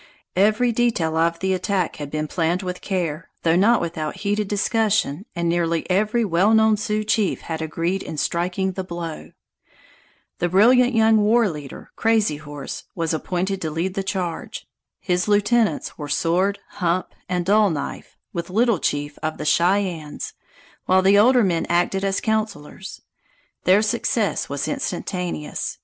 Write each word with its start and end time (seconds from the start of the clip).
Every 0.35 0.71
detail 0.71 1.15
of 1.15 1.37
the 1.41 1.53
attack 1.53 1.97
had 1.97 2.09
been 2.09 2.27
planned 2.27 2.63
with 2.63 2.81
care, 2.81 3.29
though 3.43 3.55
not 3.55 3.79
without 3.81 4.15
heated 4.15 4.47
discussion, 4.47 5.27
and 5.35 5.47
nearly 5.47 5.87
every 5.91 6.25
well 6.25 6.55
known 6.55 6.75
Sioux 6.75 7.03
chief 7.03 7.41
had 7.41 7.61
agreed 7.61 8.01
in 8.01 8.17
striking 8.17 8.71
the 8.71 8.83
blow. 8.83 9.29
The 10.39 10.49
brilliant 10.49 10.95
young 10.95 11.17
war 11.17 11.47
leader, 11.49 11.91
Crazy 11.95 12.37
Horse, 12.37 12.85
was 12.95 13.13
appointed 13.13 13.61
to 13.61 13.69
lead 13.69 13.93
the 13.93 14.01
charge. 14.01 14.65
His 14.99 15.27
lieutenants 15.27 15.99
were 15.99 16.09
Sword, 16.09 16.57
Hump, 16.69 17.13
and 17.29 17.45
Dull 17.45 17.69
Knife, 17.69 18.17
with 18.33 18.49
Little 18.49 18.79
Chief 18.79 19.19
of 19.21 19.37
the 19.37 19.45
Cheyennes, 19.45 20.33
while 20.87 21.03
the 21.03 21.19
older 21.19 21.43
men 21.43 21.67
acted 21.69 22.03
as 22.03 22.19
councilors. 22.19 23.03
Their 23.65 23.83
success 23.83 24.49
was 24.49 24.67
instantaneous. 24.67 25.77